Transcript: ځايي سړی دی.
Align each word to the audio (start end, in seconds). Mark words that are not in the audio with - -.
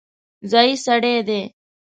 ځايي 0.51 0.75
سړی 0.85 1.15
دی. 1.27 1.41